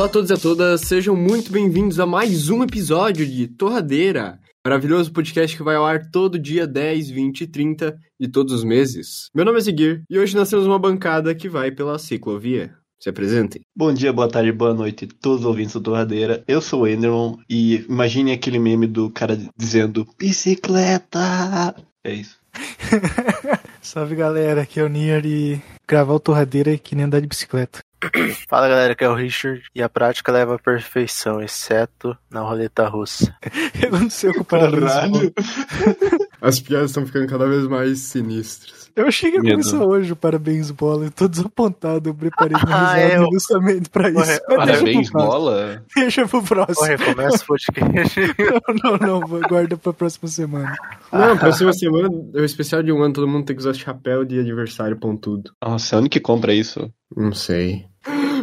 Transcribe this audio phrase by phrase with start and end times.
[0.00, 4.40] Olá a todos e a todas, sejam muito bem-vindos a mais um episódio de Torradeira,
[4.64, 8.64] maravilhoso podcast que vai ao ar todo dia 10, 20 e 30 de todos os
[8.64, 9.28] meses.
[9.34, 12.74] Meu nome é Seguir e hoje nós temos uma bancada que vai pela ciclovia.
[12.98, 13.60] Se apresentem.
[13.76, 16.42] Bom dia, boa tarde, boa noite, todos os ouvintes do Torradeira.
[16.48, 21.76] Eu sou o Enderman e imagine aquele meme do cara dizendo bicicleta.
[22.02, 22.38] É isso.
[23.82, 27.26] Salve galera, aqui é o Nier e gravar o Torradeira é que nem andar de
[27.26, 27.80] bicicleta.
[28.48, 32.88] Fala galera, aqui é o Richard e a prática leva à perfeição, exceto na roleta
[32.88, 33.36] russa.
[33.44, 34.82] O que aconteceu com o parabéns?
[36.40, 38.90] As piadas estão ficando cada vez mais sinistras.
[38.96, 39.52] Eu achei que ia Medo.
[39.62, 43.88] começar hoje o Parabéns Bola, eu tô desapontado, eu preparei minha Ah, risada eu- justamente
[43.88, 44.18] pra isso.
[44.18, 45.82] Mas Parabéns, bola.
[45.94, 46.74] Deixa pro próximo.
[46.76, 48.20] Corre, começa o podcast.
[48.84, 50.74] Não, não, não, guarda pra próxima semana.
[51.12, 54.24] Não, próxima semana é o especial de um ano, todo mundo tem que usar chapéu
[54.24, 55.52] de aniversário pontudo.
[55.62, 56.90] Nossa, onde que compra isso?
[57.16, 57.84] Não sei.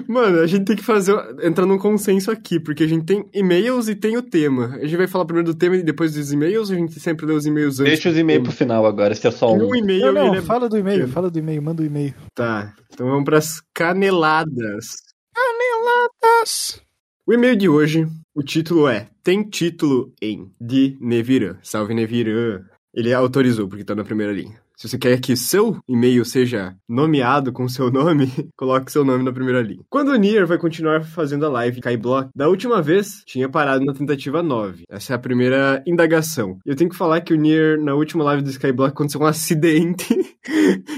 [0.07, 1.13] Mano, a gente tem que fazer.
[1.43, 4.75] entrar num consenso aqui, porque a gente tem e-mails e tem o tema.
[4.75, 7.25] A gente vai falar primeiro do tema e depois dos e-mails, ou a gente sempre
[7.25, 7.91] lê os e-mails antes?
[7.93, 9.69] Deixa os e-mails pro final agora, se é só um.
[9.69, 12.13] Um e-mail Não, não, ele é- fala do e-mail, fala do e-mail, manda o e-mail.
[12.33, 14.95] Tá, então vamos pras caneladas.
[15.35, 16.81] Caneladas!
[17.25, 21.57] O e-mail de hoje, o título é Tem título em de Neviran.
[21.61, 22.61] Salve Neviran.
[22.93, 24.59] Ele autorizou porque tá na primeira linha.
[24.77, 29.33] Se você quer que seu e-mail seja nomeado com seu nome, coloque seu nome na
[29.33, 29.83] primeira linha.
[29.89, 33.91] Quando o Nier vai continuar fazendo a live Skyblock, da última vez tinha parado na
[33.91, 34.83] tentativa 9.
[34.87, 36.59] Essa é a primeira indagação.
[36.63, 40.15] Eu tenho que falar que o Nier, na última live do Skyblock, aconteceu um acidente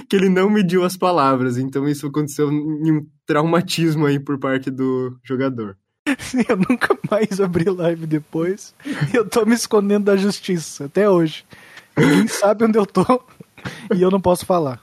[0.09, 1.57] que ele não mediu as palavras.
[1.57, 5.77] Então isso aconteceu em um traumatismo aí por parte do jogador.
[6.49, 8.75] Eu nunca mais abri live depois.
[9.13, 11.45] Eu tô me escondendo da justiça até hoje.
[11.99, 13.03] Ninguém sabe onde eu tô
[13.95, 14.81] e eu não posso falar.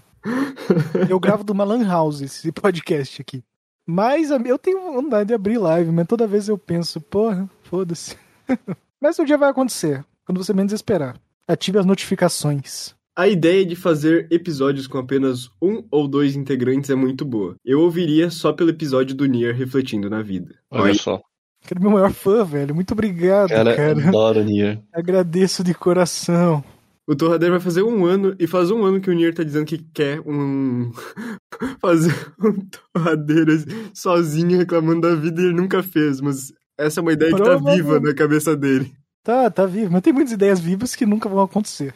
[1.08, 3.42] Eu gravo de uma Lan House esse podcast aqui.
[3.86, 8.16] Mas eu tenho vontade de abrir live, mas toda vez eu penso, porra, foda-se.
[9.00, 11.16] Mas um dia vai acontecer, quando você menos esperar.
[11.46, 12.94] Ative as notificações.
[13.14, 17.54] A ideia de fazer episódios com apenas um ou dois integrantes é muito boa.
[17.64, 20.54] Eu ouviria só pelo episódio do Nier refletindo na vida.
[20.70, 21.20] Olha só.
[21.66, 22.74] Quero meu maior fã, velho.
[22.74, 24.08] Muito obrigado, Cara, cara.
[24.08, 24.82] adoro Nier.
[24.92, 26.64] Agradeço de coração.
[27.08, 29.66] O Torradeiro vai fazer um ano, e faz um ano que o Nier tá dizendo
[29.66, 30.90] que quer um.
[31.80, 32.52] fazer um
[32.94, 33.52] torradeiro
[33.94, 37.56] sozinho reclamando da vida e ele nunca fez, mas essa é uma ideia que tá
[37.56, 38.92] viva na cabeça dele.
[39.22, 39.92] Tá, tá vivo.
[39.92, 41.94] Mas tem muitas ideias vivas que nunca vão acontecer.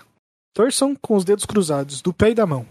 [0.54, 2.66] Torçam com os dedos cruzados, do pé e da mão.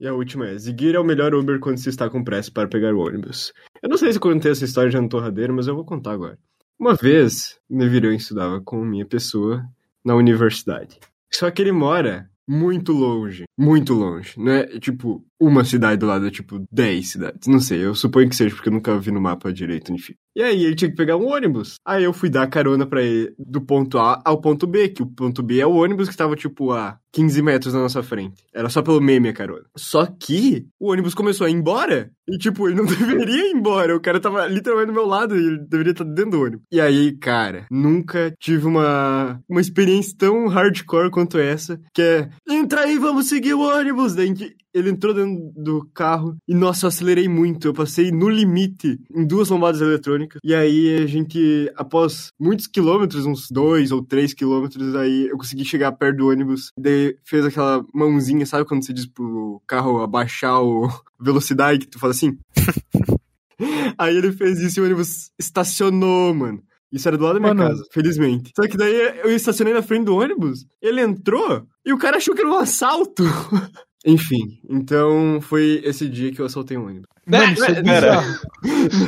[0.00, 2.66] E a última é: Zigir é o melhor Uber quando se está com pressa para
[2.66, 3.52] pegar o ônibus.
[3.82, 6.38] Eu não sei se contei essa história já no Torradeiro, mas eu vou contar agora.
[6.78, 9.64] Uma vez, Nevirão estudava com minha pessoa
[10.04, 10.98] na universidade.
[11.32, 13.44] Só que ele mora muito longe.
[13.56, 14.34] Muito longe.
[14.36, 17.46] Não é tipo uma cidade do lado, é tipo 10 cidades.
[17.46, 20.14] Não sei, eu suponho que seja, porque eu nunca vi no mapa direito, enfim.
[20.34, 21.74] E aí ele tinha que pegar um ônibus.
[21.86, 25.06] Aí eu fui dar carona pra ele do ponto A ao ponto B, que o
[25.06, 28.44] ponto B é o ônibus que tava tipo a 15 metros na nossa frente.
[28.54, 29.64] Era só pelo meme a carona.
[29.76, 32.10] Só que o ônibus começou a ir embora.
[32.28, 33.96] E tipo, ele não deveria ir embora.
[33.96, 36.66] O cara tava literalmente do meu lado e ele deveria estar dentro do ônibus.
[36.70, 41.80] E aí, cara, nunca tive uma, uma experiência tão hardcore quanto essa.
[41.92, 44.14] Que é, entra aí, vamos seguir o ônibus.
[44.14, 44.32] Daí
[44.72, 47.68] ele entrou dentro do carro e, nossa, eu acelerei muito.
[47.68, 50.40] Eu passei no limite em duas lombadas eletrônicas.
[50.44, 55.64] E aí a gente, após muitos quilômetros, uns dois ou três quilômetros, aí eu consegui
[55.64, 56.70] chegar perto do ônibus.
[56.78, 56.80] E
[57.24, 60.88] fez aquela mãozinha, sabe quando você diz pro carro abaixar o
[61.20, 62.38] velocidade, que tu fala assim?
[63.98, 66.62] aí ele fez isso e o ônibus estacionou, mano.
[66.92, 67.70] Isso era do lado da minha Mano.
[67.70, 68.50] casa, felizmente.
[68.56, 72.34] Só que daí eu estacionei na frente do ônibus, ele entrou e o cara achou
[72.34, 73.22] que era um assalto.
[74.04, 77.06] Enfim, então foi esse dia que eu assaltei um ônibus.
[77.26, 78.40] Mano, isso é bizarro.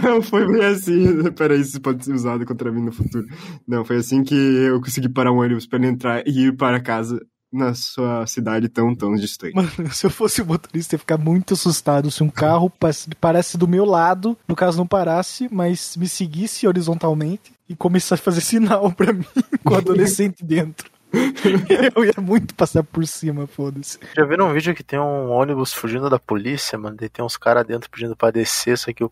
[0.02, 1.32] Não, foi bem assim.
[1.32, 3.26] Peraí, isso pode ser usado contra mim no futuro.
[3.66, 6.78] Não, foi assim que eu consegui parar um ônibus pra ele entrar e ir para
[6.78, 7.18] casa
[7.52, 9.54] na sua cidade tão, tão distante.
[9.54, 12.72] Mano, se eu fosse o motorista, ia ficar muito assustado se um carro
[13.20, 18.24] parasse do meu lado, no caso não parasse, mas me seguisse horizontalmente e começasse a
[18.24, 19.24] fazer sinal pra mim
[19.62, 20.90] com o adolescente dentro.
[21.94, 23.98] Eu ia muito passar por cima, foda-se.
[24.16, 26.96] Já viram um vídeo que tem um ônibus fugindo da polícia, mano?
[26.98, 29.10] Daí tem uns caras dentro pedindo pra descer, só que o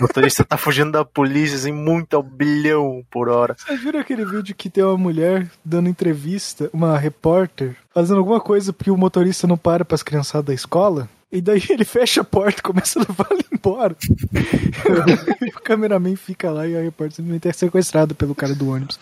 [0.00, 3.56] motorista tá fugindo da polícia, assim, muito ao bilhão por hora.
[3.56, 8.72] Vocês viram aquele vídeo que tem uma mulher dando entrevista, uma repórter, fazendo alguma coisa
[8.72, 11.08] porque o motorista não para pras criançadas da escola?
[11.30, 13.96] E daí ele fecha a porta e começa a levar ela embora.
[15.42, 18.98] e o cameraman fica lá e a repórter simplesmente é sequestrada pelo cara do ônibus.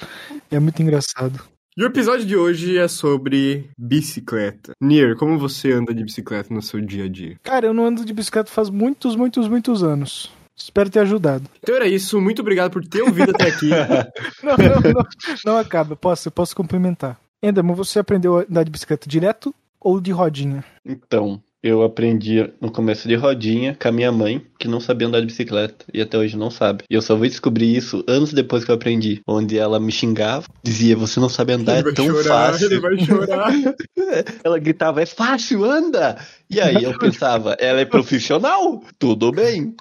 [0.51, 1.41] É muito engraçado.
[1.79, 4.73] E o episódio de hoje é sobre bicicleta.
[4.81, 7.39] Nier, como você anda de bicicleta no seu dia a dia?
[7.43, 10.33] Cara, eu não ando de bicicleta faz muitos, muitos, muitos anos.
[10.57, 11.45] Espero ter ajudado.
[11.63, 13.69] Então era isso, muito obrigado por ter ouvido até aqui.
[14.43, 15.07] Não, não, não,
[15.45, 15.95] não acaba.
[15.95, 17.21] Posso, eu posso complementar.
[17.43, 20.65] Enderman, você aprendeu a andar de bicicleta direto ou de rodinha?
[20.83, 25.21] Então, eu aprendi no começo de rodinha com a minha mãe, que não sabia andar
[25.21, 26.85] de bicicleta e até hoje não sabe.
[26.89, 30.47] E eu só vou descobrir isso anos depois que eu aprendi, onde ela me xingava,
[30.63, 32.67] dizia: "Você não sabe andar, ele é tão chorar, fácil".
[32.67, 33.53] ele vai chorar.
[34.45, 36.17] Ela gritava: "É fácil, anda".
[36.49, 38.83] E aí eu pensava: "Ela é profissional?
[38.99, 39.75] Tudo bem".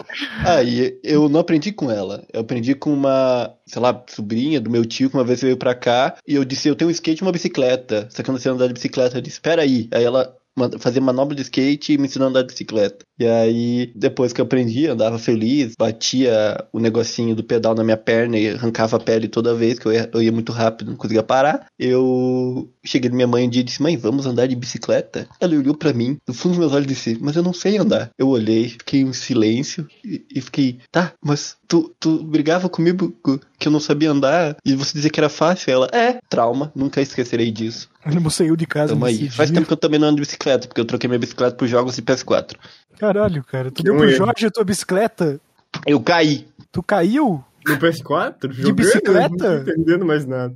[0.43, 2.23] Aí eu não aprendi com ela.
[2.33, 5.75] Eu aprendi com uma, sei lá, sobrinha do meu tio que uma vez veio pra
[5.75, 8.07] cá e eu disse: "Eu tenho um skate e uma bicicleta".
[8.09, 9.17] Só que eu não sei andar de bicicleta.
[9.17, 9.87] Eu disse: "Espera aí".
[9.91, 10.35] Aí ela
[10.79, 13.05] fazia manobra de skate e me ensinou a andar de bicicleta.
[13.17, 17.97] E aí, depois que eu aprendi, andava feliz, batia o negocinho do pedal na minha
[17.97, 20.97] perna e arrancava a pele toda vez, que eu ia, eu ia muito rápido, não
[20.97, 21.67] conseguia parar.
[21.79, 25.27] Eu cheguei na minha mãe um dia e disse: Mãe, vamos andar de bicicleta?
[25.39, 28.09] Ela olhou pra mim, no fundo dos meus olhos, disse: Mas eu não sei andar.
[28.17, 33.15] Eu olhei, fiquei em silêncio e, e fiquei: Tá, mas tu, tu brigava comigo
[33.57, 35.71] que eu não sabia andar e você dizia que era fácil?
[35.71, 37.89] Ela: É, trauma, nunca esquecerei disso.
[38.05, 39.29] Ele saiu de casa Tamo aí.
[39.29, 41.67] Faz tempo que eu também não ando de bicicleta, porque eu troquei minha bicicleta por
[41.67, 42.55] jogos de PS4.
[42.99, 43.71] Caralho, cara.
[43.71, 44.17] Tu Que deu pro erro.
[44.17, 45.39] Jorge a tua bicicleta?
[45.85, 46.47] Eu caí.
[46.71, 47.43] Tu caiu?
[47.67, 48.51] No PS4?
[48.51, 49.29] Jogando, bicicleta?
[49.57, 50.55] Não tô entendendo mais nada.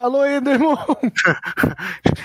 [0.00, 0.76] Alô, Enderman!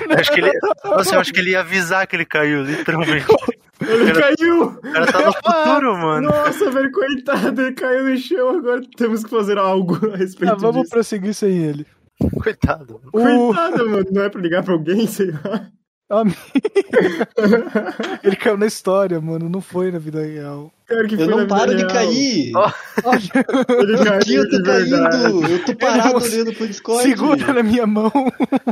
[0.10, 0.52] Eu acho que ele,
[0.84, 3.26] nossa, eu acho que ele ia avisar que ele caiu, literalmente.
[3.82, 4.64] Ele Cara- caiu!
[4.66, 6.30] O cara tá no futuro, mano.
[6.30, 10.56] Nossa, velho, coitado, ele caiu no chão, agora temos que fazer algo a respeito Ah,
[10.56, 10.92] vamos disso.
[10.92, 11.88] prosseguir sem ele.
[12.42, 13.02] Coitado.
[13.08, 13.12] O...
[13.12, 15.68] Coitado, mano, não é pra ligar pra alguém, sei lá.
[16.12, 16.36] Amigo.
[18.24, 19.48] Ele caiu na história, mano.
[19.50, 20.70] Não foi na vida real.
[20.86, 21.90] Cara, que Eu foi na não paro de real.
[21.90, 22.52] cair.
[22.54, 22.72] Ó.
[23.80, 24.90] Ele Meu caiu tá verdade.
[24.92, 25.48] caindo.
[25.48, 27.04] Eu tô parado Ele- olhando pro Discord.
[27.04, 28.12] Segura na minha mão.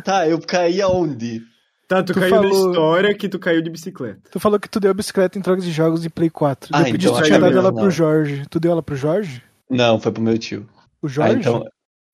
[0.03, 1.41] Tá, eu caí aonde?
[1.87, 4.19] Tá, tu, Tu caiu na falou- história que tu caiu de bicicleta.
[4.29, 6.69] Tu falou que tu deu a bicicleta em trocas de jogos de Play 4.
[6.73, 7.79] Ah, eu pedi então tu tinha dado ela não.
[7.81, 8.43] pro Jorge.
[8.49, 9.41] Tu deu ela pro Jorge?
[9.69, 10.67] Não, foi pro meu tio.
[11.01, 11.35] O Jorge?
[11.35, 11.65] Ah, então.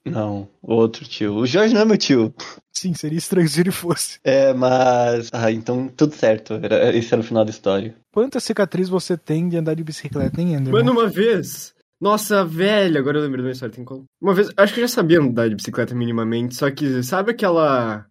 [0.06, 1.36] Não, outro tio.
[1.36, 2.34] O Jorge não é meu tio.
[2.72, 4.20] Sim, seria estranho se ele fosse.
[4.24, 5.30] É, mas.
[5.34, 6.54] Ah, então tudo certo.
[6.62, 7.96] Era, esse era o final da história.
[8.14, 10.84] Quanta cicatriz você tem de andar de bicicleta, hein, Enderman?
[10.84, 11.74] Mano, uma vez.
[12.00, 13.74] Nossa, velho, agora eu lembrei de uma história.
[13.74, 14.04] Tem como.
[14.22, 18.06] Uma vez, acho que eu já sabia andar de bicicleta minimamente, só que sabe aquela.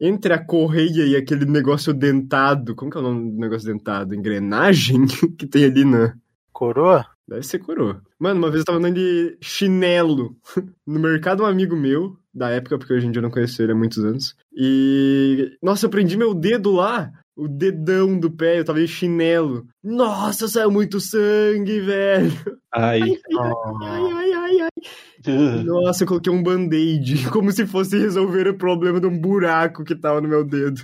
[0.00, 2.74] Entre a correia e aquele negócio dentado.
[2.74, 4.14] Como que é o nome do negócio dentado?
[4.14, 5.06] Engrenagem
[5.36, 6.14] que tem ali na.
[6.52, 7.06] Coroa?
[7.28, 8.00] Deve ser coroa.
[8.18, 10.34] Mano, uma vez eu tava andando de chinelo
[10.86, 13.72] no mercado um amigo meu, da época, porque hoje em dia eu não conheço ele
[13.72, 14.34] há muitos anos.
[14.56, 15.56] E.
[15.62, 17.12] Nossa, eu prendi meu dedo lá.
[17.36, 19.64] O dedão do pé, eu tava de chinelo.
[19.84, 22.32] Nossa, saiu muito sangue, velho.
[22.74, 23.00] Ai.
[23.00, 25.64] Ai, ai, ai, ai.
[25.64, 29.94] Nossa, eu coloquei um band-aid, como se fosse resolver o problema de um buraco que
[29.94, 30.82] tava no meu dedo.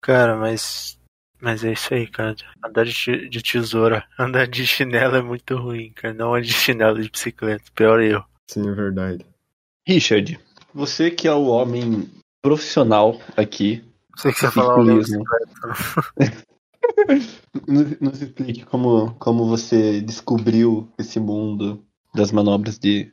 [0.00, 0.97] Cara, mas.
[1.40, 2.34] Mas é isso aí, cara.
[2.64, 6.14] Andar de, de tesoura, andar de chinelo é muito ruim, cara.
[6.14, 7.64] Não é de chinelo de bicicleta.
[7.74, 8.22] Pior eu.
[8.48, 9.24] Sim, é verdade.
[9.86, 10.38] Richard,
[10.74, 12.10] você que é o homem
[12.42, 13.84] profissional aqui,
[14.16, 14.60] Sei que você?
[14.60, 15.24] Ciclismo.
[17.68, 21.84] nos, nos explique como, como você descobriu esse mundo
[22.14, 23.12] das manobras de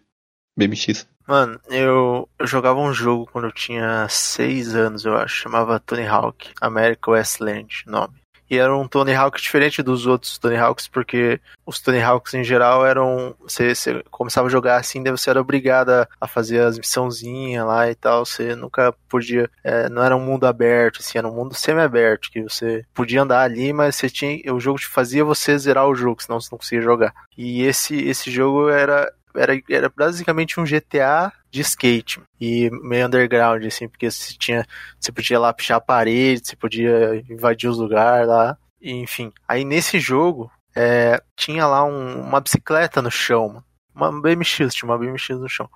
[0.57, 1.07] BMX.
[1.27, 2.04] Mano, eu,
[2.39, 5.35] eu jogava um jogo quando eu tinha 6 anos, eu acho.
[5.35, 8.13] Chamava Tony Hawk, America Westland, nome.
[8.47, 12.43] E era um Tony Hawk diferente dos outros Tony Hawks, porque os Tony Hawks em
[12.43, 13.33] geral eram.
[13.41, 17.65] Você, você começava a jogar assim, daí você era obrigado a- a fazer as missãozinhas
[17.65, 18.23] lá e tal.
[18.23, 19.49] Você nunca podia.
[19.63, 23.41] é, não era um mundo aberto, assim, era um mundo semi-aberto, que você podia andar
[23.41, 24.53] ali, mas você tinha.
[24.53, 27.15] O jogo te fazia você zerar o jogo, senão você não conseguia jogar.
[27.35, 33.63] E esse, esse jogo era era, era basicamente um GTA de skate e meio underground,
[33.65, 34.65] assim, porque você tinha.
[34.99, 38.57] Você podia lá pichar a parede, você podia invadir os lugares lá.
[38.81, 39.31] E, enfim.
[39.47, 43.63] Aí nesse jogo é, tinha lá um- uma bicicleta no chão.
[43.93, 45.69] Uma BMX, tinha uma BMX no chão.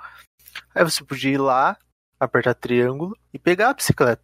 [0.76, 1.78] Aí você podia ir lá,
[2.20, 4.24] apertar triângulo e pegar a bicicleta.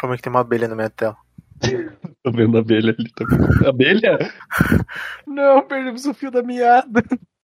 [0.00, 1.16] Como é que tem uma abelha na minha tela?
[2.24, 3.68] Tô vendo a abelha ali também.
[3.68, 4.18] Abelha?
[5.26, 7.02] Não, perdemos o fio da meada.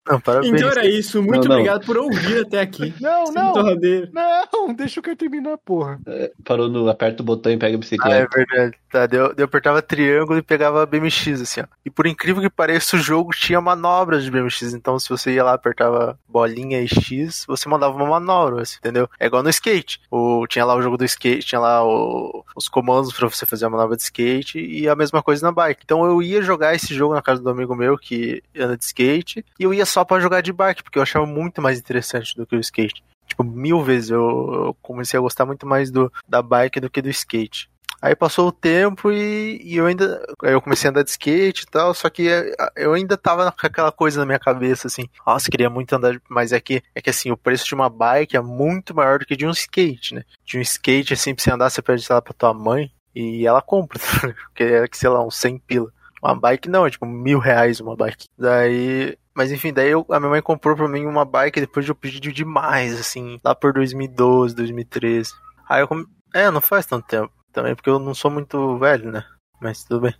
[0.08, 0.52] Não, parabéns.
[0.54, 1.22] Então era isso.
[1.22, 1.56] Muito Não, não.
[1.56, 2.92] obrigado por ouvir até aqui.
[3.00, 3.52] Não, Sem não.
[3.52, 4.10] torradeira.
[4.12, 6.00] Não, deixa o cara terminar, porra.
[6.44, 8.28] Parou no aperta o botão e pega a Ah, é bicicleta.
[8.34, 8.76] verdade.
[8.90, 11.64] Tá, eu, apertava triângulo e pegava BMX, assim, ó.
[11.84, 14.72] E por incrível que pareça, o jogo tinha manobras de BMX.
[14.74, 19.08] Então, se você ia lá, apertava bolinha e X, você mandava uma manobra, assim, entendeu?
[19.20, 20.00] É igual no skate.
[20.10, 23.66] O, tinha lá o jogo do skate, tinha lá o- os comandos pra você fazer
[23.66, 25.82] a manobra de skate e a mesma coisa na bike.
[25.84, 29.44] Então, eu ia jogar esse jogo na casa do amigo meu que anda de skate
[29.58, 32.46] e eu ia só pra jogar de bike, porque eu achava muito mais interessante do
[32.46, 33.02] que o skate.
[33.26, 37.08] Tipo, mil vezes eu, comecei a gostar muito mais do, da bike do que do
[37.08, 37.70] skate.
[38.02, 40.24] Aí passou o tempo e, e eu ainda.
[40.42, 42.26] Eu comecei a andar de skate e tal, só que
[42.74, 46.50] eu ainda tava com aquela coisa na minha cabeça, assim, nossa, queria muito andar, mas
[46.50, 49.36] é que, é que assim, o preço de uma bike é muito maior do que
[49.36, 50.24] de um skate, né?
[50.46, 53.60] De um skate, assim, pra você andar, você pede, sei pra tua mãe e ela
[53.60, 53.98] compra,
[54.48, 55.92] porque é que, sei lá, uns 100 pila.
[56.22, 58.28] Uma bike não, é tipo mil reais uma bike.
[58.38, 59.16] Daí.
[59.34, 61.94] Mas enfim, daí eu- a minha mãe comprou pra mim uma bike depois de eu
[61.94, 65.32] pedir demais, assim, lá por 2012, 2013.
[65.68, 66.06] Aí eu come...
[66.34, 69.24] É, não faz tanto tempo também, porque eu não sou muito velho, né?
[69.60, 70.14] Mas tudo bem.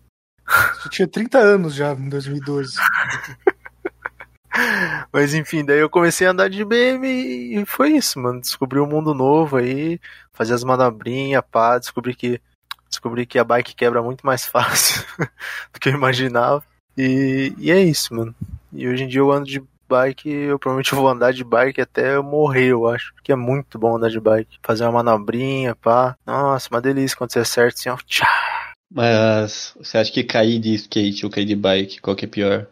[0.75, 2.77] Você tinha 30 anos já em 2012.
[5.13, 8.41] Mas enfim, daí eu comecei a andar de BM e foi isso, mano.
[8.41, 10.01] Descobri um mundo novo aí,
[10.33, 12.41] fazer as manobrinhas, pá, descobri que
[12.89, 15.05] descobri que a bike quebra muito mais fácil
[15.73, 16.65] do que eu imaginava.
[16.99, 18.35] E, e é isso, mano.
[18.73, 22.15] E hoje em dia eu ando de bike, eu provavelmente vou andar de bike até
[22.15, 23.13] eu morrer, eu acho.
[23.25, 24.59] Que é muito bom andar de bike.
[24.63, 26.17] Fazer uma manobrinha, pá.
[26.25, 27.97] Nossa, uma delícia quando você acerta assim, ó.
[28.07, 28.29] Tchá.
[28.93, 32.67] Mas você acha que cair de skate ou cair de bike, qual que é pior?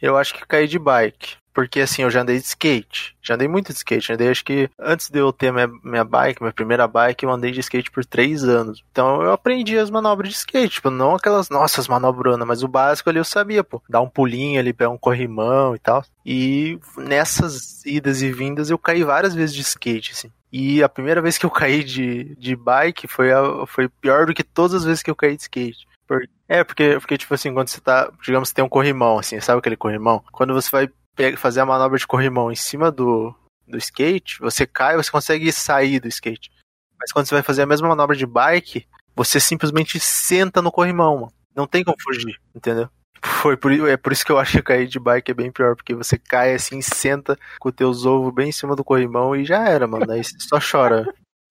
[0.00, 1.36] Eu acho que caí de bike.
[1.54, 3.14] Porque assim, eu já andei de skate.
[3.22, 4.08] Já andei muito de skate.
[4.08, 7.30] Já andei, acho que antes de eu ter minha, minha bike, minha primeira bike, eu
[7.30, 8.82] andei de skate por três anos.
[8.90, 10.74] Então eu aprendi as manobras de skate.
[10.76, 13.82] Tipo, não aquelas nossas manobronas, mas o básico ali eu sabia, pô.
[13.88, 16.02] Dar um pulinho ali, pegar um corrimão e tal.
[16.24, 20.30] E nessas idas e vindas eu caí várias vezes de skate, assim.
[20.50, 24.34] E a primeira vez que eu caí de, de bike foi, a, foi pior do
[24.34, 25.86] que todas as vezes que eu caí de skate.
[26.06, 29.38] Por- É, porque, porque, tipo assim, quando você tá, digamos, você tem um corrimão, assim,
[29.40, 30.22] sabe aquele corrimão?
[30.32, 30.90] Quando você vai
[31.36, 33.34] fazer a manobra de corrimão em cima do,
[33.66, 36.50] do skate, você cai, você consegue sair do skate.
[36.98, 41.16] Mas quando você vai fazer a mesma manobra de bike, você simplesmente senta no corrimão,
[41.16, 41.32] mano.
[41.54, 42.88] Não tem como fugir, entendeu?
[43.22, 45.76] Foi por, é por isso que eu acho que cair de bike é bem pior,
[45.76, 49.44] porque você cai assim, senta com os teus ovos bem em cima do corrimão e
[49.44, 50.10] já era, mano.
[50.10, 51.06] Aí você só chora.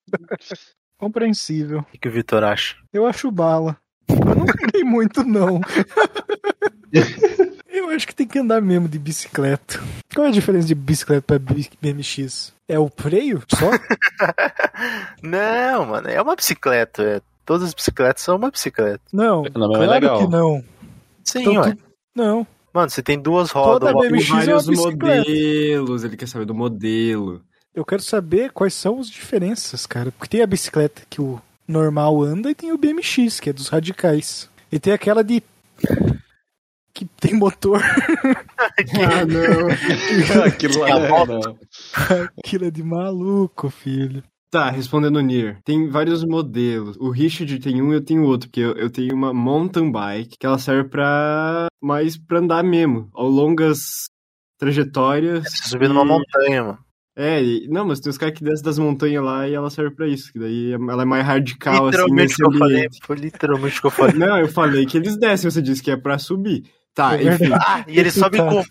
[0.98, 1.80] Compreensível.
[1.80, 2.76] O que, que o Vitor acha?
[2.92, 3.78] Eu acho bala.
[4.08, 5.62] Eu não andei muito, não.
[7.90, 9.80] Eu acho que tem que andar mesmo de bicicleta.
[10.14, 11.40] Qual é a diferença de bicicleta pra
[11.82, 12.54] BMX?
[12.68, 13.70] É o freio só?
[15.22, 17.02] Não, mano, é uma bicicleta.
[17.04, 17.22] é.
[17.46, 19.02] Todas as bicicletas são uma bicicleta.
[19.12, 20.20] Não, Não, é claro legal.
[20.20, 20.64] que não.
[21.24, 21.72] Sim, Então, ué.
[21.76, 21.78] tu-
[22.16, 22.48] Não.
[22.74, 23.90] Mano, você tem duas rodas.
[23.90, 25.18] Toda uma- BMX Tem é uma vários bicicleta.
[25.30, 27.42] modelos, ele quer saber do modelo.
[27.76, 30.12] Eu quero saber quais são as diferenças, cara.
[30.12, 33.68] Porque tem a bicicleta que o normal anda e tem o BMX, que é dos
[33.68, 34.48] radicais.
[34.72, 35.44] E tem aquela de.
[36.94, 37.82] Que tem motor.
[38.62, 39.68] Ah, não.
[40.46, 41.58] Aquilo é, não.
[42.38, 44.24] Aquilo é de maluco, filho.
[44.52, 45.60] Tá, respondendo o Nier.
[45.66, 46.96] Tem vários modelos.
[46.98, 50.36] O Richard tem um e eu tenho outro, porque eu, eu tenho uma mountain bike,
[50.40, 54.06] que ela serve pra mais pra andar mesmo, ao longas
[54.60, 55.46] trajetórias.
[55.64, 56.78] Subir numa e- montanha, mano.
[57.16, 59.96] É, e- não, mas tem os caras que descem das montanhas lá e ela serve
[59.96, 62.88] pra isso, que daí ela é mais radical, assim, literalmente o que eu falei.
[63.04, 64.16] Foi literalmente o que eu falei.
[64.16, 66.64] Não, eu falei que eles descem, você disse que é pra subir.
[66.94, 67.52] Tá, É enfim.
[67.54, 68.46] Ah, e ele sobe Tá.
[68.50, 68.64] como?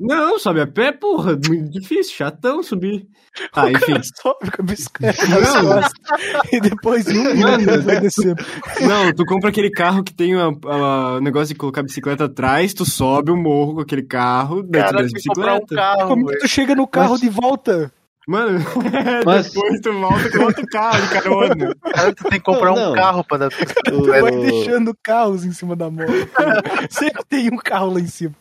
[0.00, 3.06] Não, sobe a pé, porra, muito difícil, chatão subir.
[3.52, 3.86] Tá, o enfim.
[3.92, 5.22] cara sobe com a bicicleta
[6.50, 7.58] e depois um Mano.
[7.58, 8.42] minuto vai descendo.
[8.80, 12.86] Não, tu compra aquele carro que tem o negócio de colocar a bicicleta atrás, tu
[12.86, 15.74] sobe o morro com aquele carro, tu Cara, que comprar um bicicleta.
[15.74, 17.92] carro, Como que tu chega no carro Mas- de volta?
[18.28, 18.60] Mano,
[19.24, 21.74] Mas- depois tu volta com outro carro de carona.
[21.94, 22.92] Cara, tu tem que comprar Não, um não.
[22.94, 23.48] carro pra dar.
[23.90, 26.12] O- Vai deixando carros em cima da moto.
[26.90, 28.34] Sempre tem um carro lá em cima.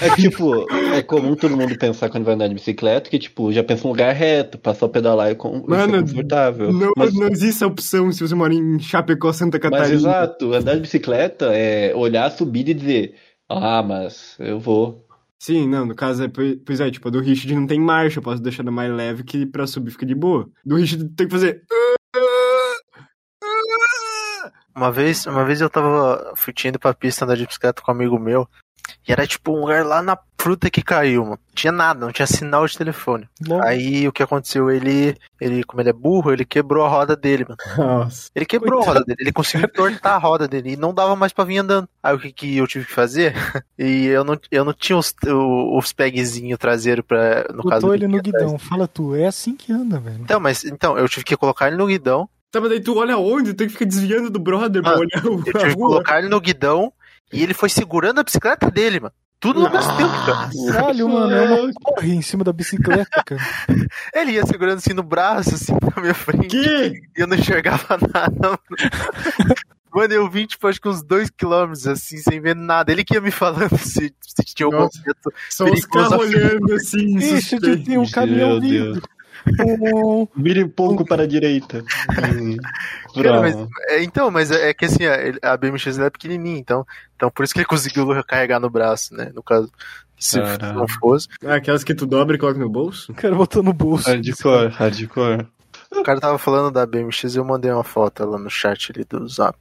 [0.00, 0.64] É tipo,
[0.94, 3.90] é comum todo mundo pensar quando vai andar de bicicleta que, tipo, já pensa um
[3.90, 6.72] lugar reto, pra só pedalar e com, isso é Mano, confortável.
[6.72, 9.96] Não, mas, não existe essa opção se você mora em Chapecó, Santa mas Catarina.
[9.96, 13.14] exato, andar de bicicleta é olhar a subida e dizer,
[13.48, 15.04] ah, mas eu vou.
[15.40, 18.22] Sim, não, no caso é, pois é, tipo, a do Richard não tem marcha, eu
[18.22, 20.50] posso deixar ela mais leve que pra subir fica de boa.
[20.64, 21.62] Do Richard tem que fazer.
[24.74, 26.32] Uma vez, uma vez eu tava.
[26.64, 28.48] Ido pra pista andar de bicicleta com um amigo meu.
[29.06, 31.38] E era tipo um lugar lá na fruta que caiu, mano.
[31.54, 33.28] Tinha nada, não tinha sinal de telefone.
[33.46, 34.70] Logo, Aí o que aconteceu?
[34.70, 37.58] Ele, ele, como ele é burro, ele quebrou a roda dele, mano.
[37.76, 38.30] Nossa.
[38.34, 41.32] Ele quebrou a roda dele, ele conseguiu entortar a roda dele e não dava mais
[41.32, 41.88] pra vir andando.
[42.02, 43.34] Aí o que, que eu tive que fazer?
[43.78, 47.46] E eu não, eu não tinha os, os pegzinhos traseiros pra.
[47.54, 48.46] No caso botou dele ele no aqui atrás.
[48.46, 48.58] guidão.
[48.58, 50.18] Fala tu, é assim que anda, velho.
[50.20, 52.28] Então, mas então, eu tive que colocar ele no guidão.
[52.50, 53.52] Tá, mas daí tu olha onde?
[53.52, 56.18] Tu tem que ficar desviando do brother pra Mano, olhar o, Eu tive que colocar
[56.18, 56.92] ele no guidão
[57.32, 59.12] e ele foi segurando a bicicleta dele, mano.
[59.40, 60.50] Tudo no mesmo tempo, cara.
[60.72, 63.40] Caralho, mano, é uma em cima da bicicleta, cara.
[64.12, 66.48] Ele ia segurando assim no braço, assim, na minha frente.
[66.48, 67.00] Que?
[67.16, 68.34] E eu não enxergava nada.
[68.40, 69.54] Mano,
[69.94, 72.90] Mano, eu vim, tipo, acho que uns dois quilômetros, assim, sem ver nada.
[72.92, 74.98] Ele que ia me falando se, se tinha algum Nossa.
[74.98, 75.32] objeto.
[75.48, 76.10] Só os Perigoso.
[76.10, 79.00] carros olhando assim, Ixi, tem um caminhão vindo.
[80.36, 81.78] Vire um pouco para a direita.
[82.34, 82.56] Hum,
[83.22, 83.56] Cara, mas-
[83.88, 87.44] é, então, mas é, é que assim, a, a BMX é pequenininha, então, então por
[87.44, 89.30] isso que ele conseguiu carregar no braço, né?
[89.34, 89.70] No caso,
[90.18, 90.78] se Caralho.
[90.78, 93.12] não fosse, Ah, Aquelas que tu dobra e coloca no bolso?
[93.12, 94.08] O cara botou no bolso.
[94.08, 95.46] Hardcore, hardcore.
[95.92, 99.26] o cara tava falando da BMX eu mandei uma foto lá no chat ali do
[99.28, 99.56] Zap.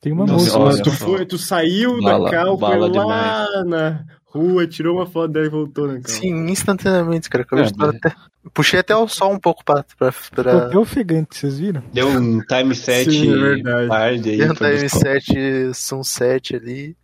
[0.00, 0.58] Tem uma Nossa, música.
[0.58, 5.32] olha tu, foi, tu saiu Bala- da cal, foi lá na rua, tirou uma foto
[5.32, 6.04] dela e voltou na cal.
[6.06, 7.44] Sim, instantaneamente, cara.
[7.44, 8.14] que eu É, mas- até-
[8.52, 11.82] Puxei até o sol um pouco pra, pra, Ficou pra até ofegante, vocês viram?
[11.92, 14.38] Deu um time set Sim, é tarde aí.
[14.38, 14.72] foi da buscar-
[15.20, 16.96] M7 Sunset ali.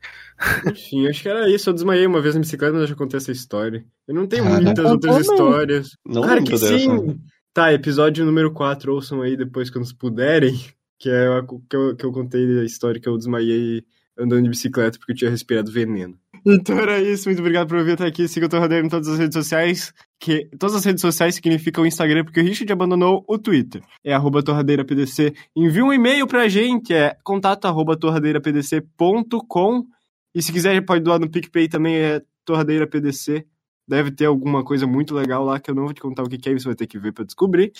[0.70, 1.70] Enfim, acho que era isso.
[1.70, 3.84] Eu desmaiei uma vez na bicicleta, mas eu já contei essa história.
[4.06, 5.20] Eu não tenho Ah, muitas não outras não.
[5.20, 5.90] histórias.
[6.04, 6.78] Não lembro que dessa.
[6.78, 7.20] sim.
[7.52, 10.58] Tá, episódio número 4, ouçam aí depois quando puderem.
[10.98, 13.84] Que é a que eu, que eu contei a história que eu desmaiei
[14.18, 16.16] andando de bicicleta porque eu tinha respirado veneno.
[16.46, 18.28] Então era isso, muito obrigado por ouvir até aqui.
[18.28, 19.94] Siga o Torradeiro em todas as redes sociais.
[20.20, 23.82] Que todas as redes sociais significam o Instagram, porque o Richard abandonou o Twitter.
[24.04, 25.34] É arroba torradeirapdc.
[25.56, 29.86] Envia um e-mail pra gente, é contato arroba torradeirapdc.com.
[30.34, 33.46] E se quiser, pode doar no PicPay também, é torradeirapdc.
[33.86, 36.48] Deve ter alguma coisa muito legal lá que eu não vou te contar o que
[36.48, 37.72] é, você vai ter que ver pra descobrir.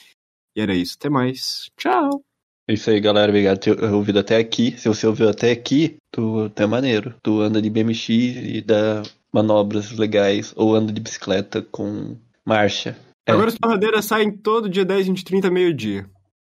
[0.57, 1.71] E era isso, até mais.
[1.77, 2.25] Tchau!
[2.69, 3.31] É isso aí, galera.
[3.31, 4.75] Obrigado por ter ouvido até aqui.
[4.79, 7.15] Se você ouviu até aqui, tu, tu é maneiro.
[7.23, 9.03] Tu anda de BMX e dá
[9.33, 10.53] manobras legais.
[10.57, 12.97] Ou anda de bicicleta com marcha.
[13.27, 13.33] É.
[13.33, 16.07] Agora as torradeiras saem todo dia 10, 20, 30, meio-dia.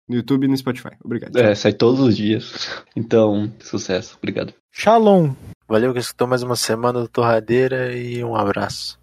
[0.07, 0.91] No YouTube e no Spotify.
[1.03, 1.37] Obrigado.
[1.37, 2.53] É, sai todos os dias.
[2.95, 4.15] Então, sucesso.
[4.19, 4.53] Obrigado.
[4.71, 5.33] Shalom.
[5.67, 8.99] Valeu que escutou mais uma semana do Torradeira e um abraço.